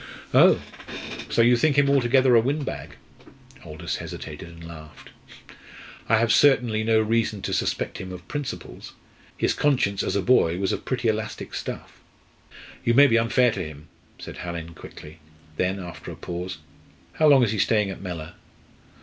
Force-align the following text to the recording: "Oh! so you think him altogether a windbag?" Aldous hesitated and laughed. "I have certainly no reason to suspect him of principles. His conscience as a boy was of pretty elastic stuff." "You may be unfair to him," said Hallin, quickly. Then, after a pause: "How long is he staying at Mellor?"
"Oh! 0.33 0.63
so 1.29 1.43
you 1.43 1.55
think 1.55 1.75
him 1.77 1.87
altogether 1.87 2.33
a 2.35 2.41
windbag?" 2.41 2.95
Aldous 3.63 3.97
hesitated 3.97 4.47
and 4.49 4.63
laughed. 4.67 5.11
"I 6.09 6.15
have 6.17 6.33
certainly 6.33 6.83
no 6.83 6.99
reason 6.99 7.43
to 7.43 7.53
suspect 7.53 7.99
him 7.99 8.11
of 8.11 8.27
principles. 8.27 8.93
His 9.37 9.53
conscience 9.53 10.01
as 10.01 10.15
a 10.15 10.23
boy 10.23 10.57
was 10.57 10.71
of 10.71 10.85
pretty 10.85 11.07
elastic 11.07 11.53
stuff." 11.53 11.99
"You 12.83 12.95
may 12.95 13.05
be 13.05 13.19
unfair 13.19 13.51
to 13.51 13.63
him," 13.63 13.89
said 14.17 14.37
Hallin, 14.37 14.73
quickly. 14.73 15.19
Then, 15.57 15.79
after 15.79 16.09
a 16.09 16.15
pause: 16.15 16.57
"How 17.13 17.27
long 17.27 17.43
is 17.43 17.51
he 17.51 17.59
staying 17.59 17.91
at 17.91 18.01
Mellor?" 18.01 18.33